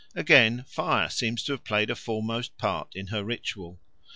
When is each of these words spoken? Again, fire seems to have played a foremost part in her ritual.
Again, 0.15 0.63
fire 0.67 1.09
seems 1.11 1.43
to 1.43 1.51
have 1.51 1.63
played 1.63 1.91
a 1.91 1.95
foremost 1.95 2.57
part 2.57 2.95
in 2.95 3.05
her 3.09 3.23
ritual. 3.23 3.79